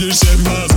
December. 0.00 0.69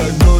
I 0.00 0.10
know 0.16 0.39